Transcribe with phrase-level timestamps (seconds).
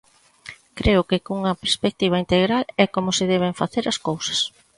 [0.79, 4.39] Creo que cunha perspectiva integral é como se deben facer as cousas.